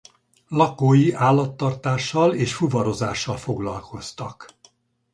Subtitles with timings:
[0.47, 4.53] Lakói állattartással és fuvarozással foglalkoztak.